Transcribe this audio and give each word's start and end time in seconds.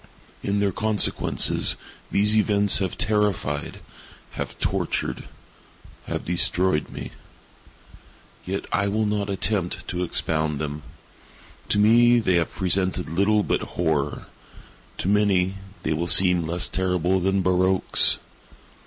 In 0.41 0.59
their 0.61 0.71
consequences, 0.71 1.75
these 2.09 2.35
events 2.35 2.79
have 2.79 2.97
terrified—have 2.97 4.57
tortured—have 4.57 6.25
destroyed 6.25 6.89
me. 6.89 7.11
Yet 8.43 8.65
I 8.73 8.87
will 8.87 9.05
not 9.05 9.29
attempt 9.29 9.87
to 9.89 10.01
expound 10.01 10.57
them. 10.57 10.81
To 11.69 11.77
me, 11.77 12.17
they 12.17 12.33
have 12.37 12.51
presented 12.55 13.09
little 13.09 13.43
but 13.43 13.61
horror—to 13.61 15.07
many 15.07 15.57
they 15.83 15.93
will 15.93 16.07
seem 16.07 16.47
less 16.47 16.67
terrible 16.67 17.19
than 17.19 17.43
barroques. 17.43 18.17